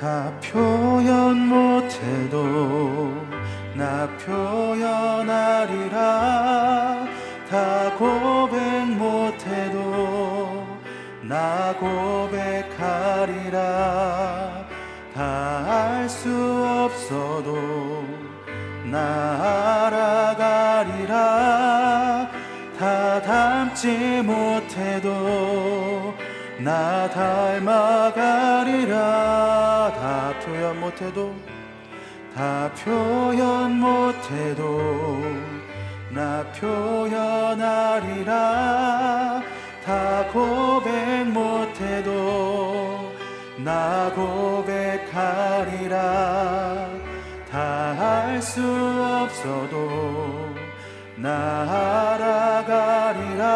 [0.00, 3.12] 다 표현 못해도
[3.74, 5.98] 나 표현하리라.
[7.50, 10.66] 다 고백 못해도
[11.20, 13.58] 나 고백하리라.
[15.14, 16.30] 다 알 수
[16.86, 18.02] 없어도
[18.90, 21.16] 나 알아가리라.
[22.78, 26.14] 다 닮지 못해도
[26.58, 28.30] 나 닮아가리라
[30.30, 31.34] 다 표현 못해도
[32.36, 35.20] 다 표현 못해도
[36.10, 38.30] 나 표현하리라.
[39.84, 43.12] 다 고백 못해도
[43.58, 45.98] 나 고백하리라.
[47.50, 48.62] 다 할 수
[49.24, 50.54] 없어도
[51.16, 51.66] 나
[52.70, 53.48] 알아가리라.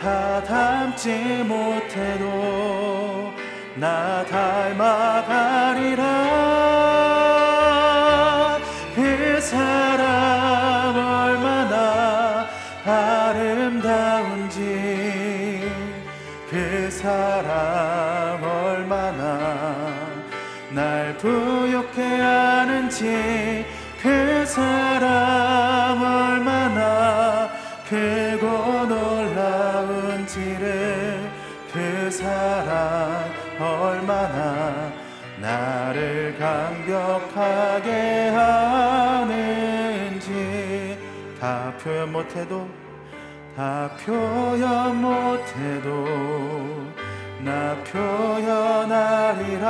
[0.00, 2.47] 다 닮지 못해도
[3.80, 6.02] 나 닮아가리라.
[8.96, 12.48] 그 사랑 얼마나
[12.84, 14.58] 아름다운지.
[16.50, 19.94] 그 사랑 얼마나
[20.70, 21.57] 날 부욕
[36.88, 39.38] 감격하게 하는지
[41.38, 42.66] 다 표현 못해도
[43.54, 46.06] 다 표현 못해도
[47.44, 49.66] 나 표현하리라.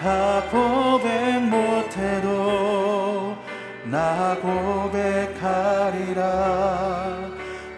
[0.00, 3.36] 다 고백 못해도
[3.84, 6.22] 나 고백하리라.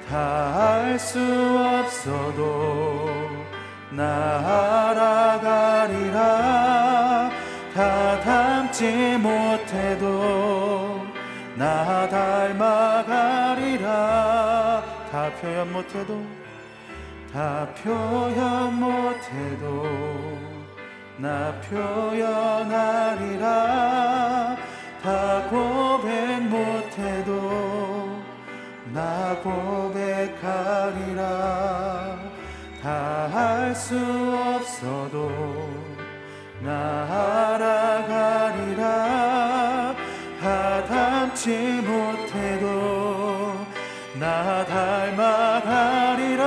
[0.08, 0.14] 다
[0.56, 1.18] 알 수
[1.80, 3.10] 없어도
[3.90, 4.04] 나
[4.88, 6.14] 알아가리라.
[6.14, 6.63] 다
[8.84, 11.06] 닮지 못해도
[11.56, 13.82] 나 닮아가리라.
[15.10, 16.22] 다 표현 못해도
[17.32, 19.86] 다 표현 못해도
[21.16, 23.46] 나 표현하리라.
[25.02, 28.22] 다 고백 못해도
[28.92, 31.22] 나 고백하리라.
[32.82, 35.63] 다 할 수 없어도
[40.40, 43.66] 다 닮지 못해도
[44.18, 46.44] 나 닮아가리라.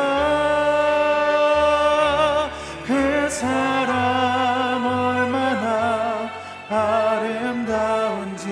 [2.86, 6.32] 그 사랑 얼마나
[6.70, 8.48] 아름다운지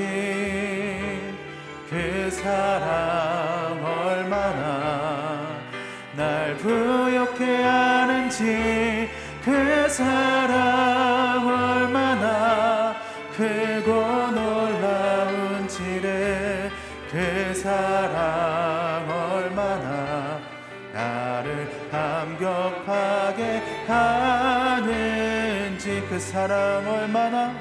[1.89, 5.39] 그 사랑 얼마나
[6.15, 9.09] 날 부욕해 하는지
[9.43, 10.94] 그 얼마나
[13.35, 13.91] 크고
[14.31, 16.01] 놀라운지를
[17.11, 20.39] 그 사랑 얼마나
[20.93, 25.03] 나를 감격하게 하는지
[26.09, 27.53] 그 사랑 얼마나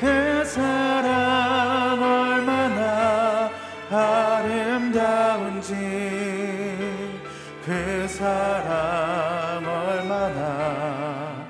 [0.00, 3.50] 그 사랑 얼마나
[3.90, 5.72] 아름다운지
[7.64, 11.44] 그 사랑 얼마나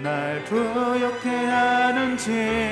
[0.00, 2.67] 날 부욕해 하는지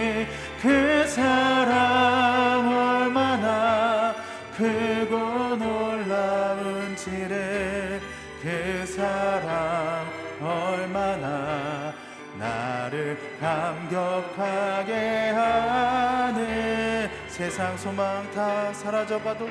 [13.96, 19.48] 감격하게 하는 세상 소망 다 사라져가도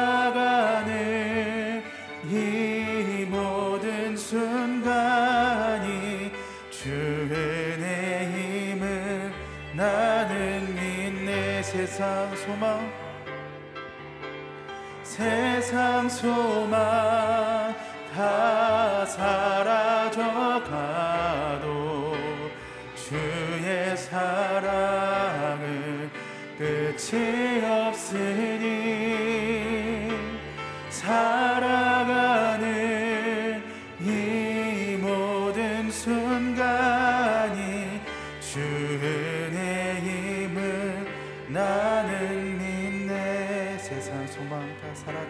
[12.01, 12.91] 세상 소망
[15.03, 17.75] 세상 소망
[18.15, 20.17] 다 사라져가도
[22.97, 25.61] 주의 사랑은
[26.57, 28.80] 끝이 없으니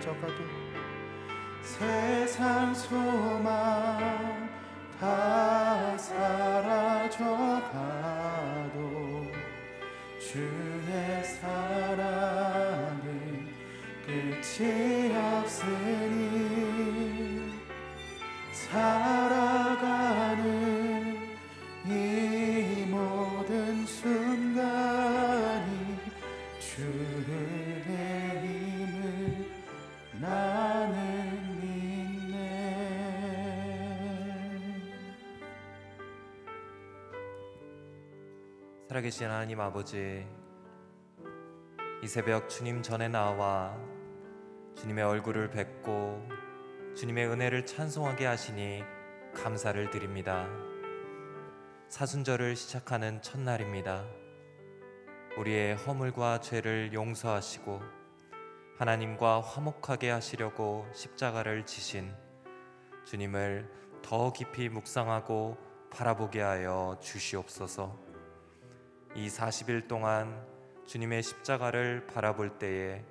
[0.00, 0.42] 다 사라져가도
[1.62, 4.48] 세상 소망
[4.98, 7.20] 다 사라져가도
[10.18, 13.04] 주의 사랑은
[14.06, 16.69] 끝이 없으니
[39.00, 40.26] 살아계신 하나님 아버지,
[42.02, 43.74] 이 새벽 주님 전에 나와
[44.76, 46.22] 주님의 얼굴을 뵙고
[46.96, 48.82] 주님의 은혜를 찬송하게 하시니
[49.34, 50.46] 감사를 드립니다.
[51.88, 54.04] 사순절을 시작하는 첫날입니다.
[55.38, 57.80] 우리의 허물과 죄를 용서하시고
[58.76, 62.12] 하나님과 화목하게 하시려고 십자가를 지신
[63.06, 63.66] 주님을
[64.02, 65.56] 더 깊이 묵상하고
[65.90, 68.09] 바라보게 하여 주시옵소서.
[69.20, 70.46] 이 40일 동안
[70.86, 73.04] 주님의 십자가를 바라볼 때에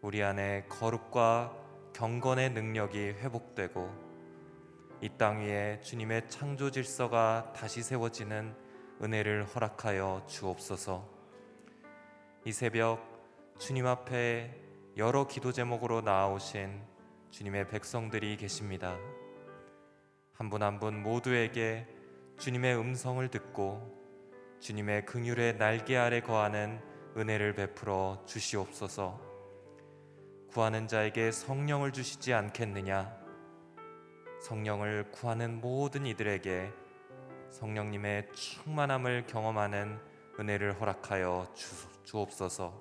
[0.00, 1.54] 우리 안에 거룩과
[1.92, 4.08] 경건의 능력이 회복되고
[5.02, 8.54] 이 땅 위에 주님의 창조 질서가 다시 세워지는
[9.02, 11.06] 은혜를 허락하여 주옵소서.
[12.46, 12.98] 이 새벽
[13.58, 14.58] 주님 앞에
[14.96, 16.80] 여러 기도 제목으로 나아오신
[17.30, 18.96] 주님의 백성들이 계십니다.
[20.32, 21.86] 한 분 한분 모두에게
[22.38, 23.98] 주님의 음성을 듣고
[24.60, 26.80] 주님의 긍휼의 날개 아래 거하는
[27.16, 29.20] 은혜를 베풀어 주시옵소서.
[30.50, 33.16] 구하는 자에게 성령을 주시지 않겠느냐?
[34.42, 36.72] 성령을 구하는 모든 이들에게
[37.50, 39.98] 성령님의 충만함을 경험하는
[40.38, 42.72] 은혜를 허락하여 주, 주옵소서.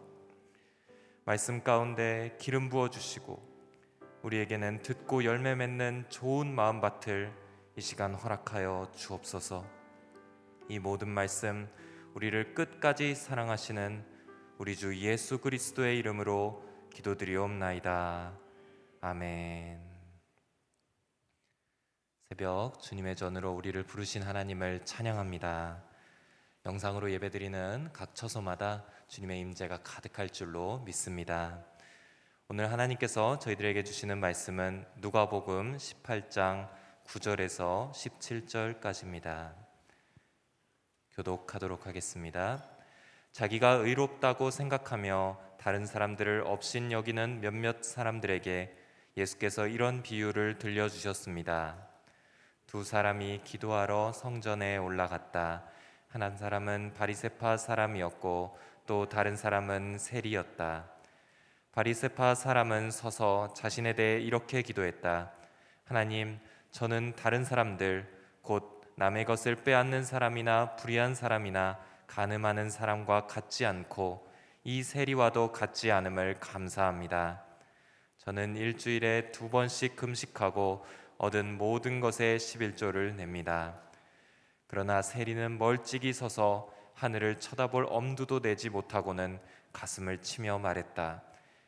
[1.26, 3.42] 말씀 가운데 기름 부어 주시고
[4.24, 7.32] 우리에게는 듣고 열매 맺는 좋은 마음밭을
[7.76, 9.77] 이 시간 허락하여 주옵소서.
[10.70, 11.70] 이 모든 말씀
[12.14, 14.04] 우리를 끝까지 사랑하시는
[14.58, 18.38] 우리 주 예수 그리스도의 이름으로 기도드리옵나이다.
[19.02, 19.80] 아멘.
[22.30, 25.84] 새벽 주님의 전으로 우리를 부르신 하나님을 찬양합니다.
[26.66, 31.64] 영상으로 예배드리는 각 처소마다 주님의 임재가 가득할 줄로 믿습니다.
[32.50, 36.70] 오늘 하나님께서 저희들에게 주시는 말씀은 누가복음 18장
[37.06, 39.67] 9절에서 17절까지입니다.
[41.18, 42.64] 교독하도록 하겠습니다.
[43.32, 48.78] 자기가 의롭다고 생각하며 다른 사람들을 업신 여기는 몇몇 사람들에게
[49.18, 51.76] 예수께서 이런 비유를 들려주셨습니다.
[52.68, 55.64] 두 사람이 기도하러 성전에 올라갔다.
[56.10, 60.86] 한 사람은 바리세파 사람이었고 또 다른 사람은 세리였다.
[61.72, 65.32] 바리세파 사람은 서서 자신에 대해 이렇게 기도했다.
[65.84, 68.08] 하나님, 저는 다른 사람들
[68.44, 71.78] 곧 남의 것을 빼앗는 사람이나 불의한 사람이나
[72.08, 74.28] 가늠하는 사람과 같지 않고
[74.64, 77.44] 이 세리와도 같지 않음을 감사합니다.
[78.18, 80.84] 저는 일주일에 두 번씩 금식하고
[81.20, 83.80] 얻은 모든 것에 11조를 냅니다.
[84.66, 89.40] 그러나 세리는 멀찍이 서서 하늘을 쳐다볼 엄두도 내지 못하고는
[89.74, 91.22] 가슴을 치며 말했다.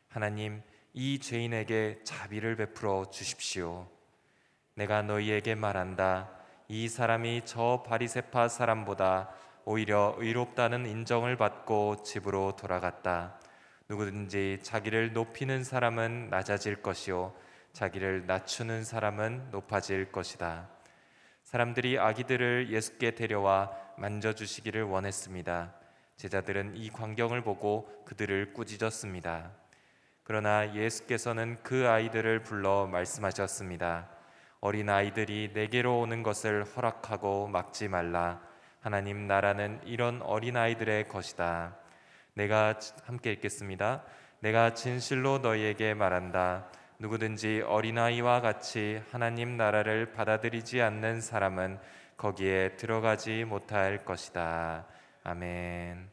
[0.08, 0.62] 하나님,
[0.94, 3.86] 이 죄인에게 자비를 베풀어 주십시오.
[4.74, 6.39] 내가 너희에게 말한다.
[6.72, 9.30] 이 사람이 저 바리세파 사람보다
[9.64, 13.40] 오히려 의롭다는 인정을 받고 집으로 돌아갔다.
[13.88, 17.34] 누구든지 자기를 높이는 사람은 낮아질 것이요
[17.72, 20.68] 자기를 낮추는 사람은 높아질 것이다.
[21.42, 25.74] 사람들이 아기들을 예수께 데려와 만져 주시기를 원했습니다.
[26.18, 29.50] 제자들은 이 광경을 보고 그들을 꾸짖었습니다.
[30.22, 34.19] 그러나 예수께서는 그 아이들을 불러 말씀하셨습니다.
[34.60, 38.40] 어린 아이들이 내게로 오는 것을 허락하고 막지 말라.
[38.80, 41.76] 하나님 나라는 이런 어린 아이들의 것이다.
[42.34, 44.02] 내가 함께 읽겠습니다.
[44.40, 46.70] 내가 진실로 너희에게 말한다.
[46.98, 51.78] 누구든지 어린아이와 같이 하나님 나라를 받아들이지 않는 사람은
[52.18, 54.86] 거기에 들어가지 못할 것이다.
[55.24, 56.10] 아멘.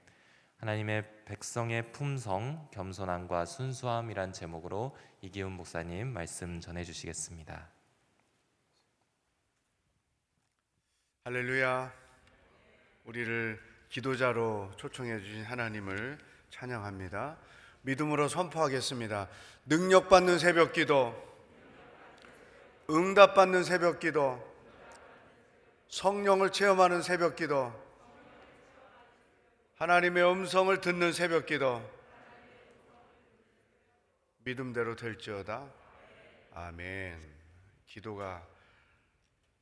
[0.59, 7.76] 하나님의 백성의 품성, 겸손함과 순수함이란 제목으로 이기훈 목사님 말씀 전해 주시겠습니다.
[11.27, 11.93] 할렐루야.
[13.03, 16.17] 우리를 기도자로 초청해 주신 하나님을
[16.51, 17.37] 찬양합니다.
[17.81, 19.27] 믿음으로 선포하겠습니다.
[19.65, 21.13] 능력받는 새벽 기도,
[22.89, 24.41] 응답받는 새벽 기도,
[25.89, 27.73] 성령을 체험하는 새벽 기도,
[29.75, 31.81] 하나님의 음성을 듣는 새벽 기도,
[34.45, 35.67] 믿음대로 될지어다.
[36.53, 37.21] 아멘.
[37.85, 38.47] 기도가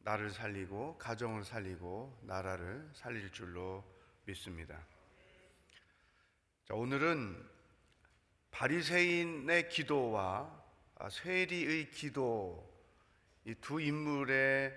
[0.05, 3.83] 나를 살리고 가정을 살리고 나라를 살릴 줄로
[4.25, 4.79] 믿습니다.
[6.67, 7.43] 자, 오늘은
[8.51, 10.63] 바리새인의 기도와
[11.09, 12.71] 세리의 기도
[13.45, 14.75] 이 두 인물의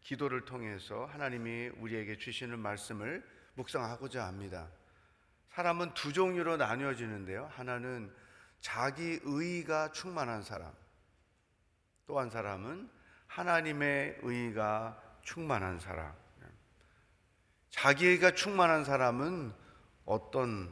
[0.00, 3.22] 기도를 통해서 하나님이 우리에게 주시는 말씀을
[3.54, 4.70] 묵상하고자 합니다.
[5.50, 7.50] 사람은 두 종류로 나뉘어지는데요.
[7.52, 8.14] 하나는
[8.60, 10.72] 자기 의가 충만한 사람.
[12.06, 12.90] 또 한 사람은
[13.30, 16.12] 하나님의 의가 충만한 사람.
[17.70, 19.52] 자기 의가 충만한 사람은
[20.04, 20.68] 어떤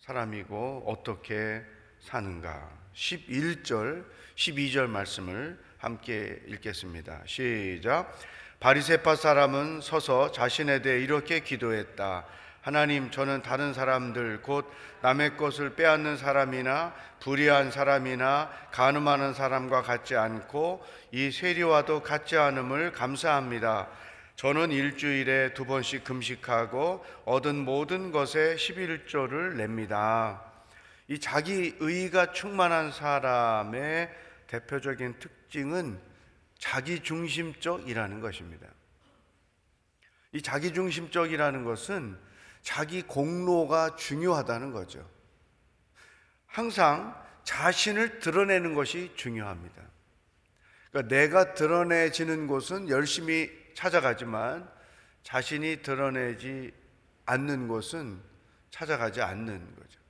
[0.00, 1.62] 사람이고 어떻게
[2.00, 2.70] 사는가?
[2.94, 7.22] 11절, 12절 말씀을 함께 읽겠습니다.
[7.26, 8.18] 시작.
[8.60, 12.26] 바리새파 사람은 서서 자신에 대해 이렇게 기도했다.
[12.68, 14.70] 하나님, 저는 다른 사람들 곧
[15.00, 23.88] 남의 것을 빼앗는 사람이나 불의한 사람이나 간음하는 사람과 같지 않고 이 세리와도 같지 않음을 감사합니다.
[24.36, 30.42] 저는 일주일에 두 번씩 금식하고 얻은 모든 것에 11조를 냅니다.
[31.06, 34.10] 이 자기 의가 충만한 사람의
[34.46, 35.98] 대표적인 특징은
[36.58, 38.66] 자기 중심적이라는 것입니다.
[40.32, 42.27] 이 자기 중심적이라는 것은
[42.62, 45.08] 자기 공로가 중요하다는 거죠.
[46.46, 49.82] 항상 자신을 드러내는 것이 중요합니다.
[50.90, 54.68] 그러니까 내가 드러내지는 곳은 열심히 찾아가지만
[55.22, 56.72] 자신이 드러내지
[57.26, 58.20] 않는 곳은
[58.70, 60.00] 찾아가지 않는 거죠.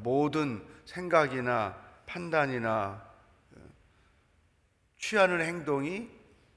[0.00, 3.04] 모든 생각이나 판단이나
[4.98, 6.10] 취하는 행동이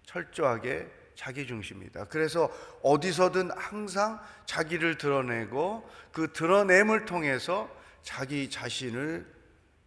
[0.03, 2.05] 철저하게 자기 중심이다.
[2.05, 2.49] 그래서
[2.81, 7.69] 어디서든 항상 자기를 드러내고 그 드러냄을 통해서
[8.03, 9.29] 자기 자신을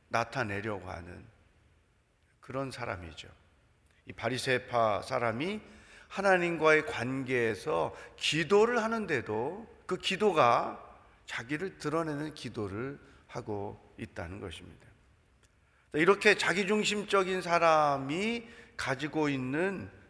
[0.09, 1.25] 나타내려고 하는
[2.39, 3.29] 그런 사람이죠.
[4.05, 5.63] 이 바리새파 사람이
[6.09, 10.79] 하나님과의 관계에서 기도를 하는데도 그 기도가
[11.25, 14.87] 자기를 드러내는 기도를 하고 있다는 것입니다.
[15.95, 18.47] 이렇게 자기중심적인 사람이
[18.77, 20.02] 가지고 있는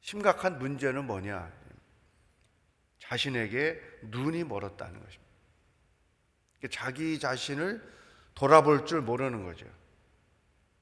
[0.00, 1.52] 심각한 문제는 뭐냐?
[2.98, 5.30] 자신에게 눈이 멀었다는 것입니다.
[6.70, 7.82] 자기 자신을
[8.34, 9.66] 돌아볼 줄 모르는 거죠.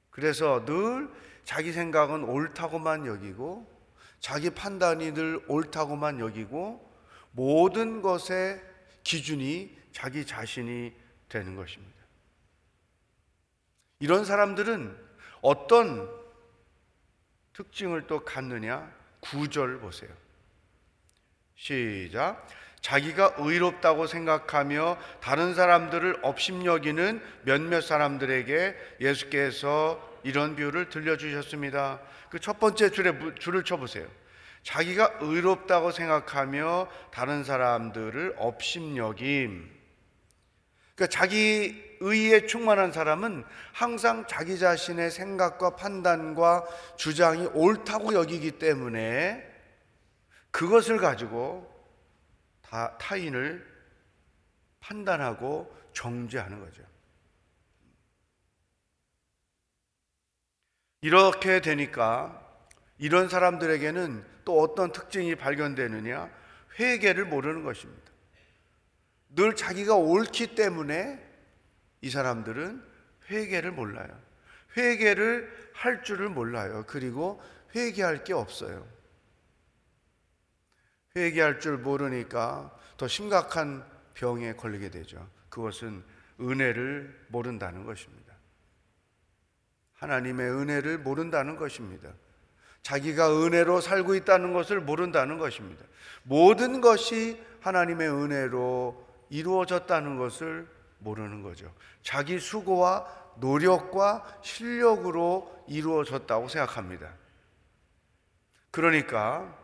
[0.09, 1.09] 그래서 늘
[1.43, 3.79] 자기 생각은 옳다고만 여기고
[4.19, 6.87] 자기 판단이 늘 옳다고만 여기고
[7.31, 8.61] 모든 것의
[9.03, 10.93] 기준이 자기 자신이
[11.29, 11.99] 되는 것입니다.
[13.99, 14.97] 이런 사람들은
[15.41, 16.09] 어떤
[17.53, 18.98] 특징을 또 갖느냐?
[19.19, 20.09] 구절 보세요.
[21.55, 22.47] 시작.
[22.81, 31.99] 자기가 의롭다고 생각하며 다른 사람들을 업심여기는 몇몇 사람들에게 예수께서 이런 비유를 들려주셨습니다.
[32.29, 34.07] 그 첫 번째 줄에 줄을 쳐보세요.
[34.63, 39.69] 자기가 의롭다고 생각하며 다른 사람들을 업심여김.
[40.95, 46.65] 그러니까 자기 의에 충만한 사람은 항상 자기 자신의 생각과 판단과
[46.97, 49.45] 주장이 옳다고 여기기 때문에
[50.51, 51.69] 그것을 가지고
[52.61, 53.65] 다 타인을
[54.79, 56.83] 판단하고 정죄하는 거죠.
[61.01, 62.45] 이렇게 되니까
[62.97, 66.29] 이런 사람들에게는 또 어떤 특징이 발견되느냐?
[66.79, 68.11] 회개를 모르는 것입니다.
[69.29, 71.28] 늘 자기가 옳기 때문에
[72.01, 72.83] 이 사람들은
[73.29, 74.09] 회개를 몰라요.
[74.77, 76.83] 회개를 할 줄을 몰라요.
[76.87, 77.41] 그리고
[77.75, 78.85] 회개할 게 없어요.
[81.15, 85.27] 회개할 줄 모르니까 더 심각한 병에 걸리게 되죠.
[85.49, 86.03] 그것은
[86.39, 88.33] 은혜를 모른다는 것입니다.
[89.93, 92.13] 하나님의 은혜를 모른다는 것입니다.
[92.81, 95.85] 자기가 은혜로 살고 있다는 것을 모른다는 것입니다.
[96.23, 100.67] 모든 것이 하나님의 은혜로 이루어졌다는 것을
[100.99, 101.73] 모르는 거죠.
[102.03, 107.13] 자기 수고와 노력과 실력으로 이루어졌다고 생각합니다.
[108.71, 109.57] 그러니까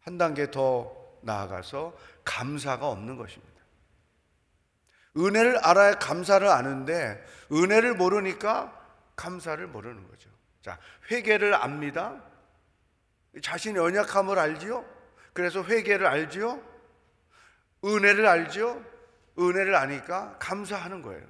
[0.00, 3.54] 한 단계 더 나아가서 감사가 없는 것입니다.
[5.16, 8.80] 은혜를 알아야 감사를 아는데 은혜를 모르니까
[9.16, 10.28] 감사를 모르는 거죠.
[10.60, 10.78] 자,
[11.10, 12.22] 회개를 압니다.
[13.40, 14.84] 자신의 연약함을 알지요?
[15.32, 16.60] 그래서 회개를 알지요?
[17.84, 18.93] 은혜를 알지요?
[19.38, 21.26] 은혜를 아니까 감사하는 거예요.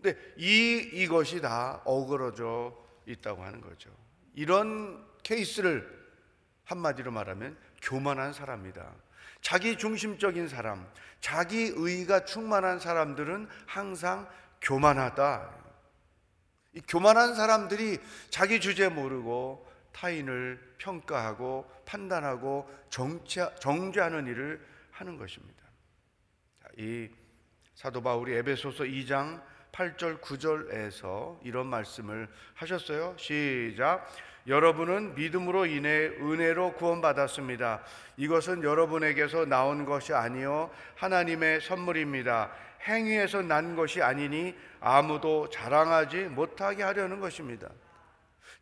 [0.00, 3.90] 근데 이 이것이 다 어그러져 있다고 하는 거죠.
[4.34, 6.04] 이런 케이스를
[6.64, 8.92] 한마디로 말하면 교만한 사람이다.
[9.40, 10.88] 자기 중심적인 사람,
[11.20, 14.28] 자기 의가 충만한 사람들은 항상
[14.60, 15.50] 교만하다.
[16.74, 17.98] 이 교만한 사람들이
[18.30, 25.63] 자기 주제 모르고 타인을 평가하고 판단하고 정죄, 정죄하는 일을 하는 것입니다.
[26.78, 27.08] 이
[27.74, 33.14] 사도 바울이 에베소서 2장 8절 9절에서 이런 말씀을 하셨어요.
[33.18, 34.08] 시작.
[34.46, 37.82] 여러분은 믿음으로 인해 은혜로 구원받았습니다.
[38.16, 42.52] 이것은 여러분에게서 나온 것이 아니요 하나님의 선물입니다.
[42.82, 47.68] 행위에서 난 것이 아니니 아무도 자랑하지 못하게 하려는 것입니다.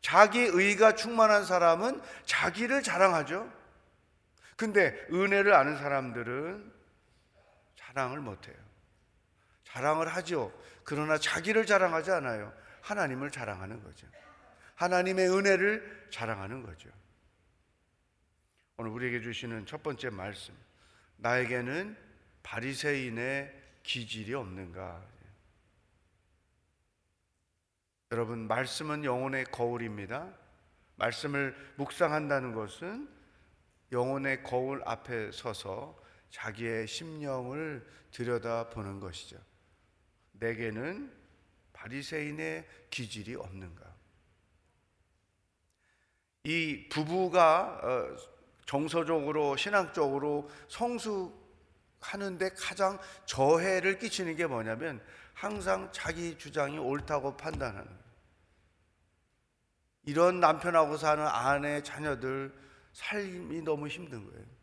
[0.00, 3.50] 자기 의가 충만한 사람은 자기를 자랑하죠.
[4.56, 6.72] 근데 은혜를 아는 사람들은
[7.92, 8.56] 자랑을 못 해요.
[9.64, 10.52] 자랑을 하죠.
[10.84, 12.52] 그러나 자기를 자랑하지 않아요.
[12.80, 14.06] 하나님을 자랑하는 거죠.
[14.76, 16.88] 하나님의 은혜를 자랑하는 거죠.
[18.78, 20.54] 오늘 우리에게 주시는 첫 번째 말씀.
[21.18, 21.96] 나에게는
[22.42, 25.02] 바리새인의 기질이 없는가?
[28.10, 30.32] 여러분, 말씀은 영혼의 거울입니다.
[30.96, 33.08] 말씀을 묵상한다는 것은
[33.92, 36.01] 영혼의 거울 앞에 서서
[36.32, 39.36] 자기의 심령을 들여다보는 것이죠.
[40.32, 41.12] 내게는
[41.72, 43.94] 바리새인의 기질이 없는가?
[46.44, 48.16] 이 부부가 어,
[48.64, 58.02] 정서적으로 신앙적으로 성숙하는데 가장 저해를 끼치는 게 뭐냐면 항상 자기 주장이 옳다고 판단하는.
[60.04, 62.52] 이런 남편하고 사는 아내, 자녀들
[62.92, 64.61] 삶이 너무 힘든 거예요.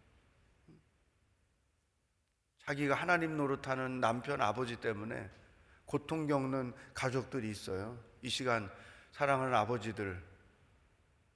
[2.69, 5.27] 자기가 하나님 노릇하는 남편, 아버지 때문에
[5.85, 7.99] 고통 겪는 가족들이 있어요.
[8.21, 8.69] 이 시간
[9.11, 10.23] 사랑하는 아버지들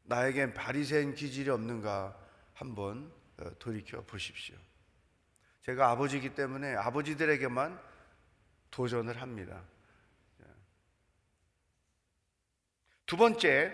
[0.04, 2.15] 나에겐 바리새인 기질이 없는가
[2.54, 4.56] 한번 어, 돌이켜 보십시오.
[5.63, 7.82] 제가 아버지이기 때문에 아버지들에게만
[8.69, 9.63] 도전을 합니다.
[13.08, 13.72] 두 번째,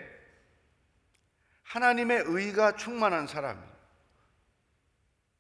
[1.64, 3.69] 하나님의 의가 충만한 사람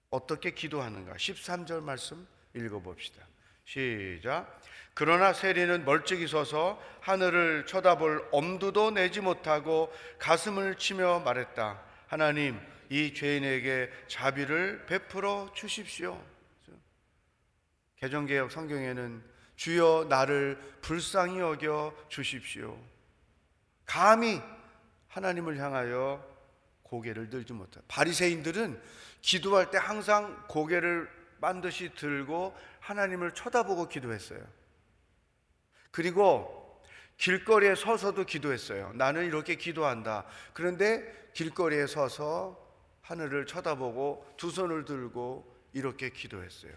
[0.10, 1.14] 어떻게 기도하는가?
[1.14, 3.26] 13절 말씀 읽어봅시다.
[3.66, 4.60] 시작.
[4.94, 11.82] 그러나 세리는 멀찍이 서서 하늘을 쳐다볼 엄두도 내지 못하고 가슴을 치며 말했다.
[12.08, 16.22] 하나님, 이 죄인에게 자비를 베풀어 주십시오.
[17.98, 19.24] 개정개혁 성경에는
[19.56, 22.78] 주여 나를 불쌍히 여겨 주십시오.
[23.86, 24.42] 감히
[25.10, 26.26] 하나님을 향하여
[26.90, 28.82] 고개를 들지 못한 바리새인들은
[29.22, 34.40] 기도할 때 항상 고개를 반드시 들고 하나님을 쳐다보고 기도했어요.
[35.92, 36.82] 그리고
[37.18, 38.94] 길거리에 서서도 기도했어요.
[38.96, 40.26] 나는 이렇게 기도한다.
[40.54, 42.58] 그런데 길거리에 서서
[43.02, 46.72] 하늘을 쳐다보고 두 손을 들고 이렇게 기도했어요.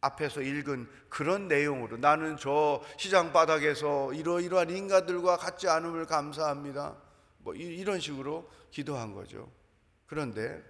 [0.00, 6.96] 앞에서 읽은 그런 내용으로 나는 저 시장 바닥에서 이러이러한 인간들과 같지 않음을 감사합니다.
[7.42, 9.50] 뭐 이런 식으로 기도한 거죠.
[10.06, 10.62] 그런데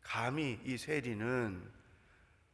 [0.00, 1.70] 감히 이 세리는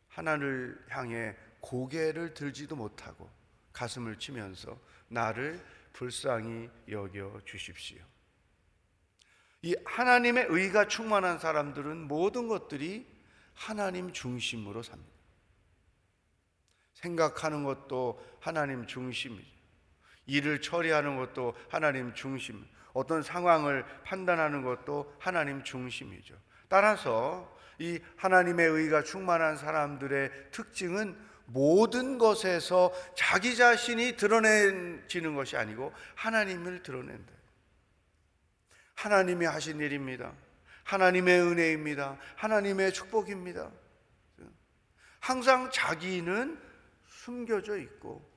[0.08, 3.30] 하나님을 향해 고개를 들지도 못하고
[3.72, 4.78] 가슴을 치면서
[5.08, 7.98] 나를 불쌍히 여겨 주십시오.
[9.62, 13.06] 이 하나님의 의가 충만한 사람들은 모든 것들이
[13.54, 15.10] 하나님 중심으로 삽니다.
[16.94, 19.58] 생각하는 것도 하나님 중심이죠.
[20.26, 22.64] 일을 처리하는 것도 하나님 중심.
[22.92, 26.34] 어떤 상황을 판단하는 것도 하나님 중심이죠.
[26.68, 36.82] 따라서 이 하나님의 의가 충만한 사람들의 특징은 모든 것에서 자기 자신이 드러내지는 것이 아니고 하나님을
[36.82, 37.32] 드러낸다.
[38.94, 40.32] 하나님이 하신 일입니다.
[40.84, 42.18] 하나님의 은혜입니다.
[42.36, 43.70] 하나님의 축복입니다.
[45.20, 46.58] 항상 자기는
[47.06, 48.28] 숨겨져 있고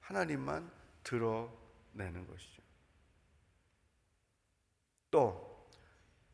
[0.00, 0.70] 하나님만
[1.02, 2.55] 드러내는 것이죠.
[5.10, 5.46] 또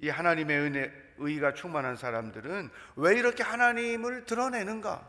[0.02, 5.08] 이 하나님의 은혜 의가 충만한 사람들은 왜 이렇게 하나님을 드러내는가?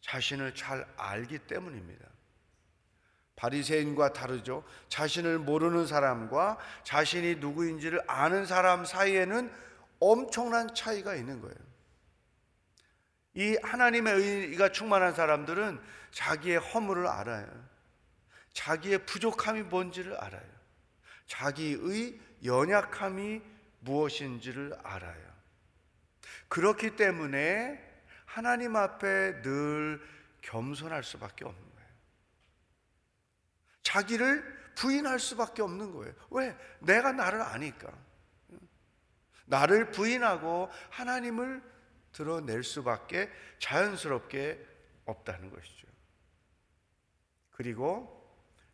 [0.00, 2.06] 자신을 잘 알기 때문입니다.
[3.34, 4.64] 바리새인과 다르죠.
[4.88, 9.50] 자신을 모르는 사람과 자신이 누구인지를 아는 사람 사이에는
[9.98, 11.56] 엄청난 차이가 있는 거예요.
[13.34, 15.80] 이 하나님의 의가 충만한 사람들은
[16.12, 17.48] 자기의 허물을 알아요.
[18.52, 20.59] 자기의 부족함이 뭔지를 알아요.
[21.30, 23.40] 자기의 연약함이
[23.80, 25.30] 무엇인지를 알아요.
[26.48, 27.80] 그렇기 때문에
[28.24, 30.02] 하나님 앞에 늘
[30.42, 31.88] 겸손할 수밖에 없는 거예요.
[33.84, 36.12] 자기를 부인할 수밖에 없는 거예요.
[36.30, 36.56] 왜?
[36.80, 37.96] 내가 나를 아니까.
[39.46, 41.62] 나를 부인하고 하나님을
[42.12, 44.66] 드러낼 수밖에 자연스럽게
[45.04, 45.86] 없다는 것이죠.
[47.52, 48.19] 그리고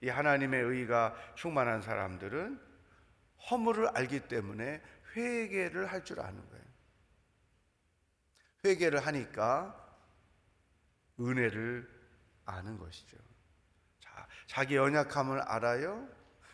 [0.07, 2.61] 이 하나님의 의가 충만한 사람들은
[3.51, 4.81] 허물을 알기 때문에
[5.16, 6.64] 회개를 할 줄 아는 거예요.
[8.64, 9.75] 회개를 하니까
[11.19, 11.90] 은혜를
[12.45, 13.16] 아는 것이죠.
[13.99, 16.09] 자, 자기 연약함을 알아요.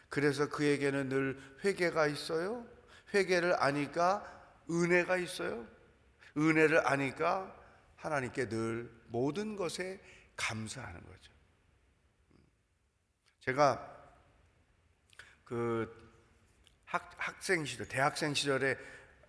[0.09, 2.67] 그래서 그에게는 늘 회개가 있어요.
[3.13, 4.25] 회개를 아니까
[4.71, 5.67] 은혜가 있어요.
[6.39, 7.55] 은혜를 아니까
[7.97, 10.01] 하나님께 늘 모든 것에
[10.37, 11.32] 감사하는 거죠.
[13.43, 13.91] 제가
[15.45, 15.93] 그
[16.85, 18.79] 학, 학생 시절, 대학생 시절에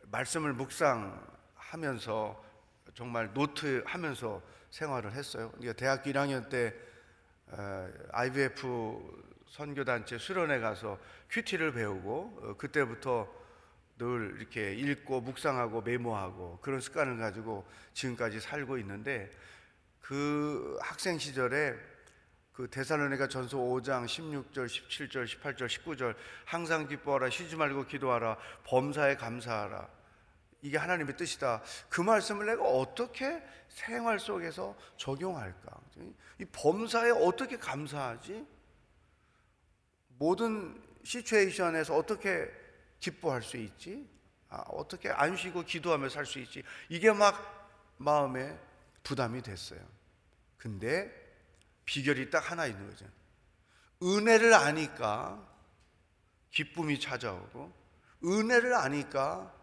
[0.03, 2.45] 말씀을 묵상하면서
[2.93, 5.49] 정말 노트 하면서 생활을 했어요.
[5.53, 6.75] 그러니까 대학교 1학년 때
[7.47, 10.99] 어, IVF 선교단체 수련회 가서
[11.31, 13.27] QT를 배우고 어, 그때부터
[13.97, 19.31] 늘 이렇게 읽고 묵상하고 메모하고 그런 습관을 가지고 지금까지 살고 있는데
[20.01, 21.92] 그 학생 시절에
[22.53, 29.89] 그 데살로니가 전서 5장 16절, 17절, 18절, 19절 항상 기뻐하라 쉬지 말고 기도하라 범사에 감사하라
[30.61, 31.61] 이게 하나님의 뜻이다.
[31.89, 35.77] 그 말씀을 내가 어떻게 생활 속에서 적용할까?
[36.39, 38.47] 이 범사에 어떻게 감사하지?
[40.17, 42.49] 모든 시츄에이션에서 어떻게
[43.01, 44.07] 기뻐할 수 있지?
[44.47, 46.63] 아, 어떻게 안 쉬고 기도하며 살 수 있지?
[46.87, 48.57] 이게 막 마음에
[49.03, 49.81] 부담이 됐어요.
[50.57, 51.22] 근데
[51.85, 53.05] 비결이 딱 하나 있는 거죠.
[54.01, 55.41] 은혜를 아니까
[56.51, 57.73] 기쁨이 찾아오고,
[58.23, 59.53] 은혜를 아니까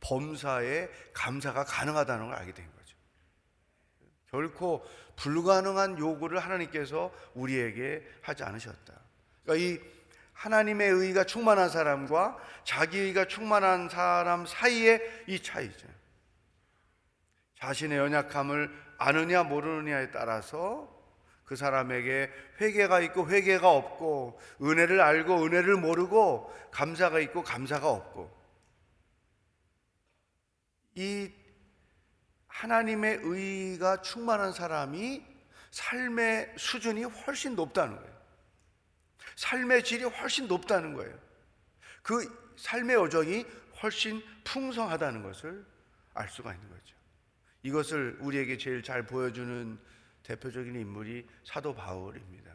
[0.00, 2.96] 범사에 감사가 가능하다는 걸 알게 된 거죠.
[4.30, 4.84] 결코
[5.16, 8.92] 불가능한 요구를 하나님께서 우리에게 하지 않으셨다.
[9.42, 9.80] 그러니까 이
[10.34, 15.88] 하나님의 의가 충만한 사람과 자기 의가 충만한 사람 사이의 이 차이죠.
[17.58, 20.95] 자신의 연약함을 아느냐 모르느냐에 따라서
[21.46, 22.30] 그 사람에게
[22.60, 28.36] 회개가 있고 회개가 없고 은혜를 알고 은혜를 모르고 감사가 있고 감사가 없고
[30.96, 31.32] 이
[32.48, 35.24] 하나님의 의가 충만한 사람이
[35.70, 38.16] 삶의 수준이 훨씬 높다는 거예요.
[39.36, 41.16] 삶의 질이 훨씬 높다는 거예요.
[42.02, 43.46] 그 삶의 여정이
[43.82, 45.64] 훨씬 풍성하다는 것을
[46.14, 46.96] 알 수가 있는 거죠.
[47.62, 49.78] 이것을 우리에게 제일 잘 보여주는
[50.26, 52.50] 대표적인 인물이 사도 바울입니다.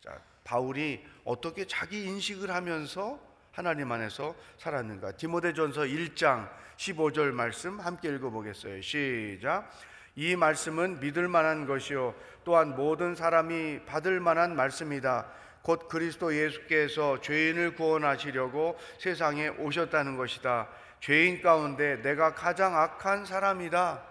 [0.00, 3.18] 자, 바울이 어떻게 자기 인식을 하면서
[3.52, 5.12] 하나님 안에서 살았는가?
[5.12, 8.80] 디모데전서 1장 15절 말씀 함께 읽어 보겠어요.
[8.82, 9.70] 시작.
[10.14, 15.26] 이 말씀은 믿을 만한 것이요 또한 모든 사람이 받을 만한 말씀이다.
[15.62, 20.68] 곧 그리스도 예수께서 죄인을 구원하시려고 세상에 오셨다는 것이다.
[21.00, 24.09] 죄인 가운데 내가 가장 악한 사람이다.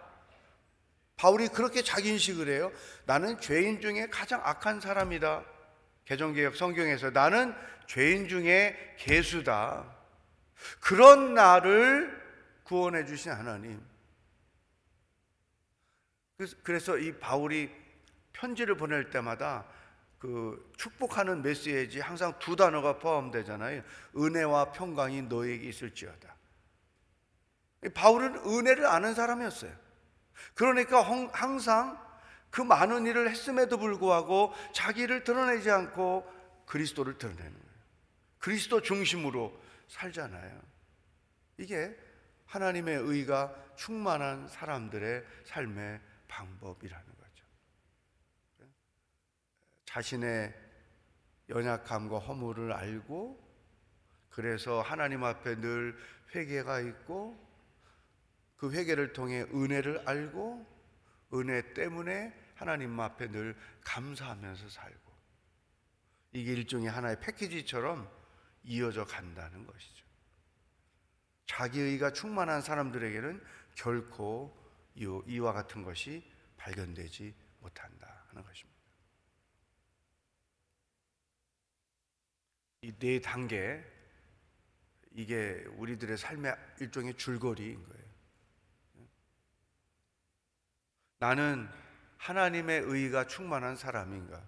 [1.19, 2.71] 바울이 그렇게 자기 인식을 해요.
[3.05, 5.43] 나는 죄인 중에 가장 악한 사람이다.
[6.05, 7.53] 개정개혁 성경에서 나는
[7.87, 9.85] 죄인 중에 개수다.
[10.79, 12.17] 그런 나를
[12.63, 13.81] 구원해 주신 하나님.
[16.63, 17.69] 그래서 이 바울이
[18.31, 19.65] 편지를 보낼 때마다
[20.19, 23.83] 그 축복하는 메시지 항상 두 단어가 포함되잖아요.
[24.15, 26.33] 은혜와 평강이 너에게 있을지어다.
[27.93, 29.88] 바울은 은혜를 아는 사람이었어요.
[30.53, 31.99] 그러니까 항상
[32.49, 36.29] 그 많은 일을 했음에도 불구하고 자기를 드러내지 않고
[36.65, 37.79] 그리스도를 드러내는 거예요.
[38.39, 40.61] 그리스도 중심으로 살잖아요.
[41.57, 41.95] 이게
[42.45, 47.45] 하나님의 의가 충만한 사람들의 삶의 방법이라는 거죠.
[49.85, 50.53] 자신의
[51.49, 53.49] 연약함과 허물을 알고
[54.29, 55.97] 그래서 하나님 앞에 늘
[56.33, 57.48] 회개가 있고
[58.59, 60.67] 그 회개를 통해 은혜를 알고
[61.33, 65.13] 은혜 때문에 하나님 앞에 늘 감사하면서 살고
[66.33, 68.07] 이게 일종의 하나의 패키지처럼
[68.63, 70.05] 이어져 간다는 것이죠.
[71.45, 73.41] 자기의가 충만한 사람들에게는
[73.75, 74.55] 결코
[74.95, 78.77] 이와 같은 것이 발견되지 못한다 하는 것입니다.
[82.81, 83.83] 이 네 단계
[85.11, 88.08] 이게 우리들의 삶의 일종의 줄거리인 거예요.
[91.19, 91.69] 나는
[92.17, 94.41] 하나님의 의가 충만한 사람인가?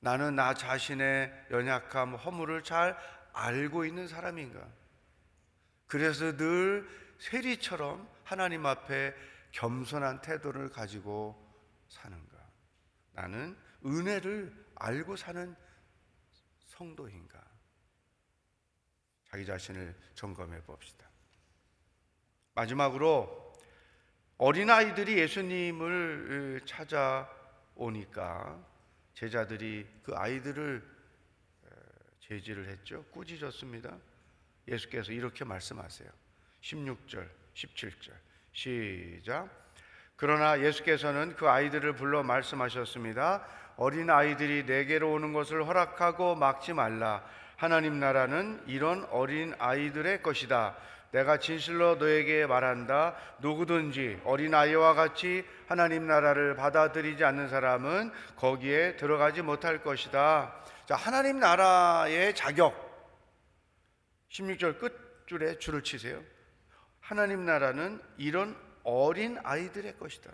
[0.00, 2.96] 나는 나 자신의 연약함, 허물을 잘
[3.32, 4.66] 알고 있는 사람인가?
[5.86, 9.14] 그래서 늘 세리처럼 하나님 앞에
[9.52, 11.36] 겸손한 태도를 가지고
[11.88, 12.38] 사는가?
[13.12, 15.54] 나는 은혜를 알고 사는
[16.60, 17.38] 성도인가?
[19.28, 21.08] 자기 자신을 점검해 봅시다.
[22.54, 23.49] 마지막으로
[24.42, 28.58] 어린아이들이 예수님을 찾아오니까
[29.12, 30.82] 제자들이 그 아이들을
[32.20, 33.04] 제지를 했죠.
[33.10, 33.94] 꾸짖었습니다.
[34.66, 36.08] 예수께서 이렇게 말씀하세요.
[36.62, 38.12] 16절, 17절.
[38.52, 39.50] 시작.
[40.16, 43.46] 그러나 예수께서는 그 아이들을 불러 말씀하셨습니다.
[43.76, 47.28] 어린 아이들이 내게로 오는 것을 허락하고 막지 말라.
[47.56, 50.78] 하나님 나라는 이런 어린 아이들의 것이다.
[51.12, 53.16] 내가 진실로 너에게 말한다.
[53.40, 60.54] 누구든지 어린 아이와 같이 하나님 나라를 받아들이지 않는 사람은 거기에 들어가지 못할 것이다.
[60.86, 62.88] 자, 하나님 나라의 자격.
[64.30, 66.22] 16절 끝줄에 줄을 치세요.
[67.00, 70.30] 하나님 나라는 이런 어린 아이들의 것이다.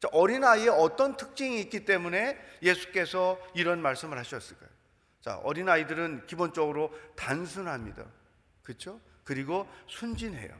[0.00, 4.68] 자, 어린 아이의 어떤 특징이 있기 때문에 예수께서 이런 말씀을 하셨을까요?
[5.20, 8.06] 자, 어린 아이들은 기본적으로 단순합니다.
[8.62, 9.00] 그렇죠?
[9.24, 10.56] 그리고 순진해요.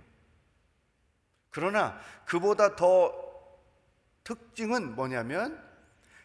[1.50, 3.12] 그러나 그보다 더
[4.24, 5.62] 특징은 뭐냐면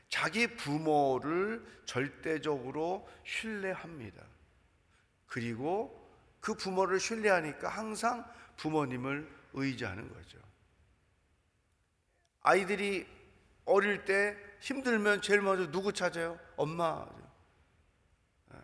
[0.10, 4.24] 자기 부모를 절대적으로 신뢰합니다.
[5.28, 6.06] 그리고
[6.40, 10.38] 그 부모를 신뢰하니까 항상 부모님을 의지하는 거죠.
[12.42, 13.08] 아이들이
[13.66, 16.40] 어릴 때 힘들면 제일 먼저 누구 찾아요?
[16.56, 17.08] 엄마.
[18.54, 18.58] 예.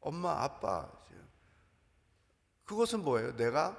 [0.00, 0.99] 엄마, 아빠.
[2.70, 3.34] 그것은 뭐예요?
[3.34, 3.76] 내가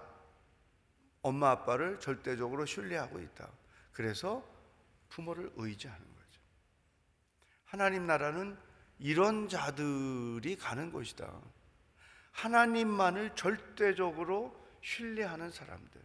[1.22, 3.48] 엄마, 아빠를 절대적으로 신뢰하고 있다.
[3.94, 4.44] 그래서
[5.08, 6.42] 부모를 의지하는 거죠.
[7.64, 8.58] 하나님 나라는
[9.00, 11.32] 이런 자들이 가는 곳이다.
[12.34, 16.02] 하나님만을 절대적으로 신뢰하는 사람들.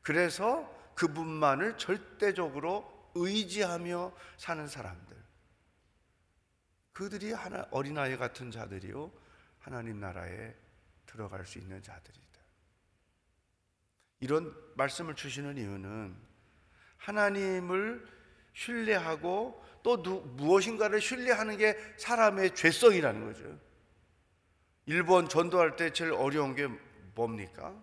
[0.00, 5.16] 그래서 그분만을 절대적으로 의지하며 사는 사람들.
[6.92, 9.10] 그들이 하나 어린아이 같은 자들이요.
[9.58, 10.61] 하나님 나라에
[11.12, 12.40] 들어갈 수 있는 자들이다.
[14.20, 16.16] 이런 말씀을 주시는 이유는
[16.96, 18.06] 하나님을
[18.54, 23.58] 신뢰하고 또 누, 무엇인가를 신뢰하는 게 사람의 죄성이라는 거죠.
[24.86, 26.68] 일본 전도할 때 제일 어려운 게
[27.14, 27.74] 뭡니까?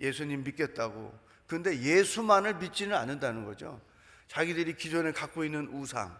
[0.00, 1.18] 예수님 믿겠다고.
[1.46, 3.80] 근데 예수만을 믿지는 않는다는 거죠.
[4.26, 6.18] 자기들이 기존에 갖고 있는 우상,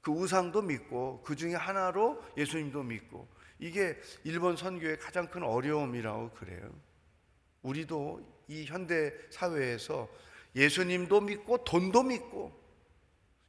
[0.00, 3.28] 그 우상도 믿고 그 중에 하나로 예수님도 믿고
[3.62, 6.68] 이게 일본 선교의 가장 큰 어려움이라고 그래요.
[7.62, 10.08] 우리도 이 현대 사회에서
[10.56, 12.60] 예수님도 믿고 돈도 믿고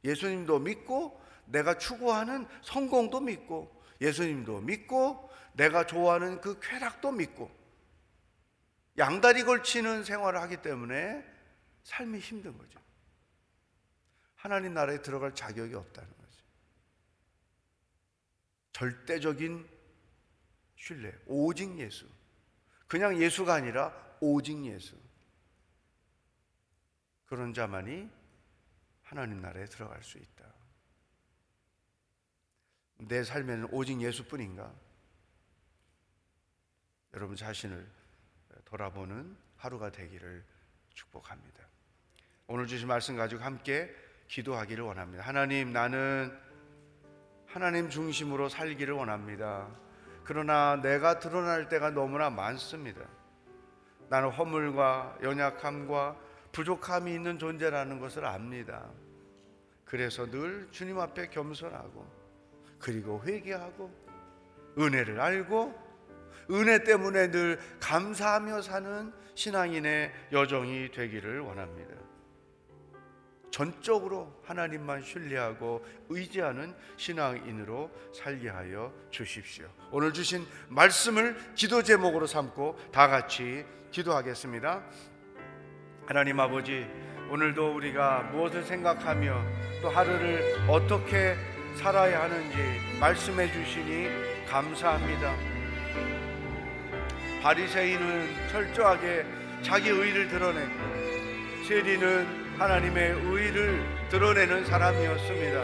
[0.04, 7.50] 예수님도 믿고 내가 추구하는 성공도 믿고 예수님도 믿고 내가 좋아하는 그 쾌락도 믿고
[8.96, 11.24] 양다리 걸치는 생활을 하기 때문에
[11.82, 12.78] 삶이 힘든 거죠.
[14.36, 16.44] 하나님 나라에 들어갈 자격이 없다는 거죠.
[18.74, 19.73] 절대적인
[20.84, 22.06] 신뢰, 오직 예수.
[22.86, 24.94] 그냥 예수가 아니라 오직 예수.
[27.24, 28.10] 그런 자만이
[29.02, 30.44] 하나님 나라에 들어갈 수 있다.
[32.98, 34.74] 내 삶에는 오직 예수뿐인가?
[37.14, 37.90] 여러분 자신을
[38.66, 40.44] 돌아보는 하루가 되기를
[40.92, 41.66] 축복합니다.
[42.46, 43.90] 오늘 주신 말씀 가지고 함께
[44.28, 45.24] 기도하기를 원합니다.
[45.24, 46.38] 하나님, 나는
[47.46, 49.83] 하나님 중심으로 살기를 원합니다.
[50.24, 53.02] 그러나 내가 드러날 때가 너무나 많습니다.
[54.08, 56.16] 나는 허물과 연약함과
[56.52, 58.88] 부족함이 있는 존재라는 것을 압니다.
[59.84, 62.06] 그래서 늘 주님 앞에 겸손하고
[62.78, 63.90] 그리고 회개하고
[64.78, 65.84] 은혜를 알고
[66.50, 72.03] 은혜 때문에 늘 감사하며 사는 신앙인의 여정이 되기를 원합니다.
[73.54, 79.68] 전적으로 하나님만 신뢰하고 의지하는 신앙인으로 살게 하여 주십시오.
[79.92, 84.82] 오늘 주신 말씀을 기도 제목으로 삼고 다 같이 기도하겠습니다.
[86.04, 86.84] 하나님 아버지,
[87.30, 89.44] 오늘도 우리가 무엇을 생각하며
[89.82, 91.36] 또 하루를 어떻게
[91.76, 92.58] 살아야 하는지
[92.98, 95.32] 말씀해 주시니 감사합니다.
[97.40, 99.24] 바리새인은 철저하게
[99.62, 105.60] 자기 의를 드러냈고 세리는 하나님의 의를 드러내는 사람이었습니다.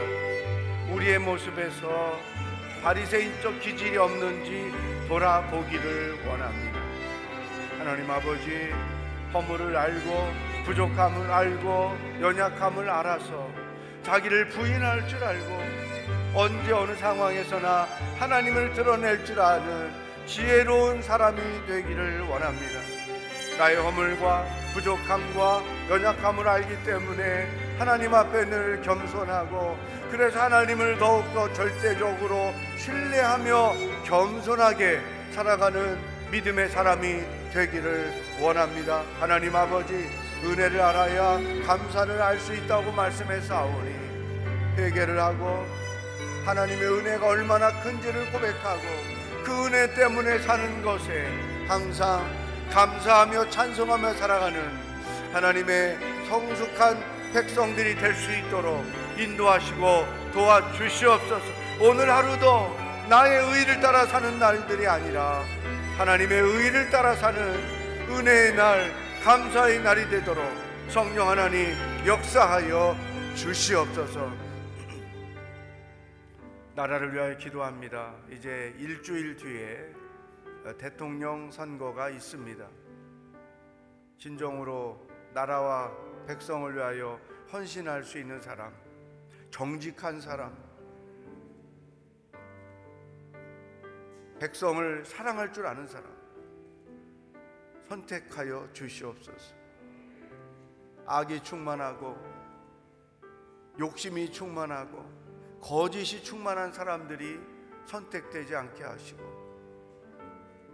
[0.92, 2.18] 우리의 모습에서
[2.82, 4.72] 바리새인적 기질이 없는지
[5.06, 6.80] 돌아보기를 원합니다.
[7.78, 8.70] 하나님 아버지
[9.32, 10.32] 허물을 알고
[10.64, 13.48] 부족함을 알고 연약함을 알아서
[14.02, 15.60] 자기를 부인할 줄 알고
[16.34, 17.86] 언제 어느 상황에서나
[18.18, 19.92] 하나님을 드러낼 줄 아는
[20.26, 22.99] 지혜로운 사람이 되기를 원합니다.
[23.60, 27.46] 나의 허물과 부족함과 연약함을 알기 때문에
[27.78, 29.76] 하나님 앞에 늘 겸손하고
[30.10, 33.74] 그래서 하나님을 더욱더 절대적으로 신뢰하며
[34.06, 35.00] 겸손하게
[35.32, 35.98] 살아가는
[36.30, 37.20] 믿음의 사람이
[37.52, 39.02] 되기를 원합니다.
[39.20, 40.08] 하나님 아버지
[40.42, 43.94] 은혜를 알아야 감사를 알 수 있다고 말씀했사오니
[44.78, 45.66] 회개를 하고
[46.46, 48.80] 하나님의 은혜가 얼마나 큰지를 고백하고
[49.44, 51.28] 그 은혜 때문에 사는 것에
[51.68, 52.39] 항상
[52.70, 54.60] 감사하며 찬송하며 살아가는
[55.32, 57.02] 하나님의 성숙한
[57.32, 58.84] 백성들이 될 수 있도록
[59.16, 61.44] 인도하시고 도와주시옵소서.
[61.80, 62.76] 오늘 하루도
[63.08, 65.42] 나의 의를 따라 사는 날들이 아니라
[65.98, 67.40] 하나님의 의를 따라 사는
[68.08, 68.92] 은혜의 날,
[69.24, 70.44] 감사의 날이 되도록
[70.88, 71.74] 성령 하나님
[72.06, 72.96] 역사하여
[73.34, 74.30] 주시옵소서.
[76.74, 78.14] 나라를 위하여 기도합니다.
[78.32, 79.99] 이제 일주일 뒤에
[80.78, 82.68] 대통령 선거가 있습니다.
[84.18, 85.90] 진정으로 나라와
[86.26, 87.18] 백성을 위하여
[87.52, 88.74] 헌신할 수 있는 사람,
[89.50, 90.56] 정직한 사람,
[94.38, 96.10] 백성을 사랑할 줄 아는 사람
[97.88, 99.54] 선택하여 주시옵소서.
[101.06, 102.16] 악이 충만하고
[103.78, 105.04] 욕심이 충만하고
[105.60, 107.40] 거짓이 충만한 사람들이
[107.86, 109.39] 선택되지 않게 하시고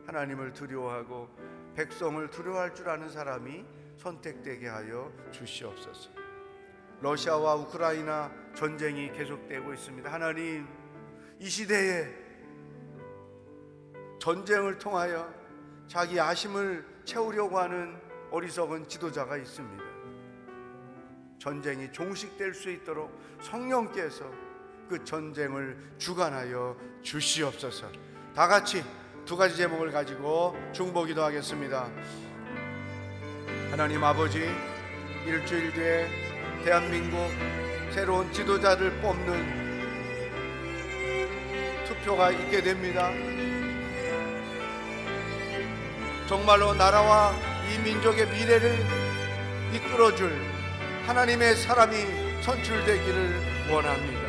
[0.07, 1.29] 하나님을 두려워하고
[1.75, 3.65] 백성을 두려워할 줄 아는 사람이
[3.99, 6.11] 선택되게 하여 주시옵소서.
[7.01, 10.11] 러시아와 우크라이나 전쟁이 계속되고 있습니다.
[10.11, 10.67] 하나님,
[11.39, 12.09] 이 시대에
[14.19, 15.33] 전쟁을 통하여
[15.87, 19.85] 자기 아심을 채우려고 하는 어리석은 지도자가 있습니다.
[21.39, 24.31] 전쟁이 종식될 수 있도록 성령께서
[24.89, 27.91] 그 전쟁을 주관하여 주시옵소서.
[28.35, 28.83] 다 같이
[29.27, 31.91] 두 가지 제목을 가지고 중보기도 하겠습니다.
[33.73, 34.49] 하나님 아버지,
[35.27, 36.09] 일주일 뒤에
[36.65, 37.19] 대한민국
[37.91, 39.67] 새로운 지도자를 뽑는
[41.87, 43.11] 투표가 있게 됩니다.
[46.29, 47.35] 정말로 나라와
[47.69, 48.79] 이 민족의 미래를
[49.75, 50.41] 이끌어줄
[51.09, 51.97] 하나님의 사람이
[52.43, 54.21] 선출되기를 원합니다.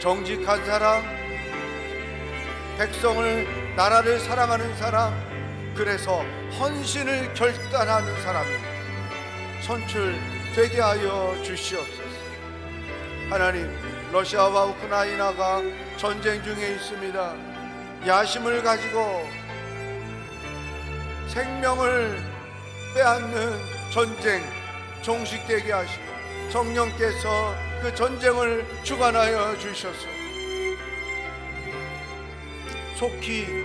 [0.00, 1.17] 정직한 사람,
[2.78, 5.12] 백성을, 나라를 사랑하는 사람,
[5.74, 6.24] 그래서
[6.60, 8.50] 헌신을 결단하는 사람이
[9.62, 12.08] 선출되게 하여 주시옵소서.
[13.30, 13.68] 하나님,
[14.12, 15.60] 러시아와 우크라이나가
[15.96, 17.34] 전쟁 중에 있습니다.
[18.06, 19.28] 야심을 가지고
[21.26, 22.22] 생명을
[22.94, 23.58] 빼앗는
[23.90, 24.40] 전쟁
[25.02, 26.04] 종식되게 하시고
[26.50, 30.17] 성령께서 그 전쟁을 주관하여 주셔서
[32.98, 33.64] 속히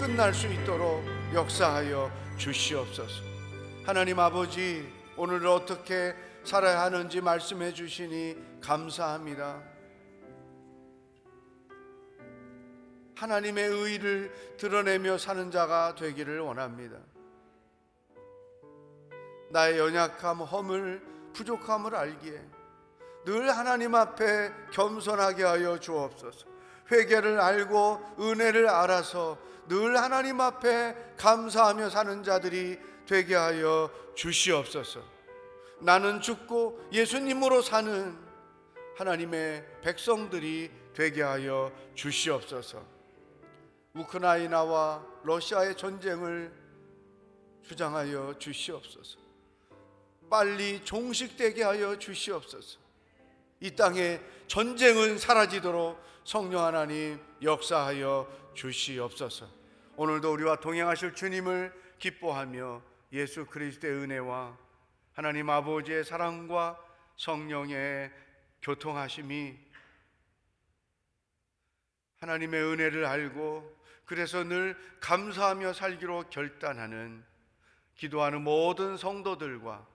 [0.00, 3.22] 끝날 수 있도록 역사하여 주시옵소서.
[3.86, 4.84] 하나님 아버지,
[5.16, 9.62] 오늘 어떻게 살아야 하는지 말씀해 주시니 감사합니다.
[13.14, 16.96] 하나님의 의를 드러내며 사는 자가 되기를 원합니다.
[19.50, 21.00] 나의 연약함, 허물,
[21.32, 22.42] 부족함을 알기에
[23.24, 26.49] 늘 하나님 앞에 겸손하게 하여 주옵소서.
[26.90, 35.02] 회개를 알고 은혜를 알아서 늘 하나님 앞에 감사하며 사는 자들이 되게 하여 주시옵소서.
[35.80, 38.18] 나는 죽고 예수님으로 사는
[38.96, 42.84] 하나님의 백성들이 되게 하여 주시옵소서.
[43.94, 46.52] 우크라이나와 러시아의 전쟁을
[47.62, 49.18] 주장하여 주시옵소서.
[50.28, 52.78] 빨리 종식되게 하여 주시옵소서.
[53.60, 59.46] 이 땅에 전쟁은 사라지도록 성령 하나님 역사하여 주시옵소서.
[59.96, 64.56] 오늘도 우리와 동행하실 주님을 기뻐하며 예수 그리스도의 은혜와
[65.12, 66.82] 하나님 아버지의 사랑과
[67.18, 68.10] 성령의
[68.62, 69.58] 교통하심이
[72.20, 77.22] 하나님의 은혜를 알고 그래서 늘 감사하며 살기로 결단하는
[77.94, 79.86] 기도하는 모든 성도들과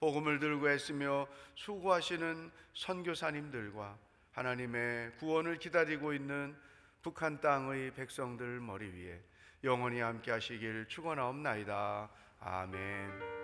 [0.00, 3.98] 복음을 들고 애쓰며 수고하시는 선교사님들과
[4.32, 6.56] 하나님의 구원을 기다리고 있는
[7.02, 9.20] 북한 땅의 백성들 머리 위에
[9.64, 12.08] 영원히 함께 하시길 축원하옵나이다.
[12.40, 13.38] 아멘.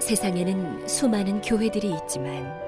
[0.00, 2.67] 세상에는 수많은 교회들이 있지만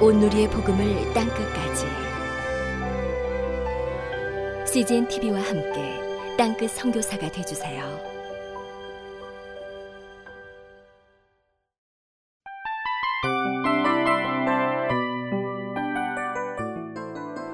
[0.00, 1.86] 온누리의 복음을 땅 끝까지
[4.72, 6.00] CGN TV와 함께
[6.38, 8.00] 땅끝 선교사가 되주세요.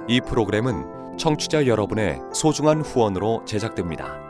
[0.08, 4.25] 이 프로그램은 청취자 여러분의 소중한 후원으로 제작됩니다.